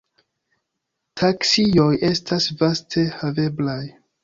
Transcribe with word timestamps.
Taksioj 1.21 1.87
estas 2.09 2.49
vaste 2.65 3.07
haveblaj. 3.21 3.81